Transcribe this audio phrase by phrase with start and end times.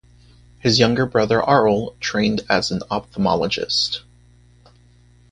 [0.57, 3.99] His younger brother Aurel trained as an ophthalmologist.